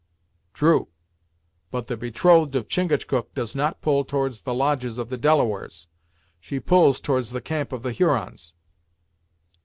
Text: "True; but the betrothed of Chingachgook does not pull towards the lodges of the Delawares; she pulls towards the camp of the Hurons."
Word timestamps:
"True; 0.55 0.87
but 1.69 1.85
the 1.85 1.95
betrothed 1.95 2.55
of 2.55 2.67
Chingachgook 2.67 3.35
does 3.35 3.55
not 3.55 3.81
pull 3.83 4.03
towards 4.03 4.41
the 4.41 4.53
lodges 4.55 4.97
of 4.97 5.09
the 5.09 5.15
Delawares; 5.17 5.87
she 6.39 6.59
pulls 6.59 6.99
towards 6.99 7.29
the 7.29 7.39
camp 7.39 7.71
of 7.71 7.83
the 7.83 7.91
Hurons." 7.91 8.53